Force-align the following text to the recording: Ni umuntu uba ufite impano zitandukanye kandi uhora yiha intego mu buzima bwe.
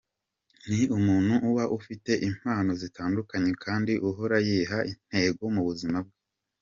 Ni 0.69 0.81
umuntu 0.97 1.33
uba 1.49 1.63
ufite 1.77 2.11
impano 2.29 2.71
zitandukanye 2.81 3.51
kandi 3.63 3.93
uhora 4.09 4.37
yiha 4.47 4.79
intego 4.91 5.43
mu 5.55 5.61
buzima 5.69 5.97
bwe. 6.05 6.15